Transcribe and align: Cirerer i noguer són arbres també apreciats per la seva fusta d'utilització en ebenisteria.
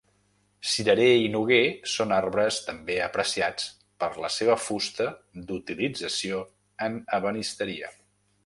Cirerer 0.69 1.09
i 1.23 1.27
noguer 1.33 1.59
són 1.95 2.13
arbres 2.15 2.57
també 2.71 2.95
apreciats 3.09 3.69
per 4.05 4.09
la 4.25 4.33
seva 4.39 4.57
fusta 4.69 5.09
d'utilització 5.51 6.45
en 6.89 7.01
ebenisteria. 7.21 7.97